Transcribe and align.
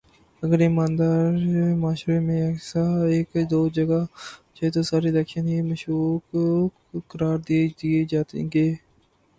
اگر 0.43 0.59
ایماندار 0.65 1.31
معاشرے 1.81 2.17
میں 2.27 2.39
ایسا 2.47 2.83
ایک 3.13 3.29
دو 3.51 3.61
جگہ 3.75 3.99
ہو 4.01 4.05
جائے 4.55 4.69
تو 4.73 4.81
سارے 4.89 5.07
الیکشن 5.09 5.45
ہی 5.51 5.57
مشکوک 5.69 6.23
قرار 7.11 7.37
دے 7.47 7.59
دیئے 7.77 8.01
جائیں 8.11 8.47
گے 8.53 8.67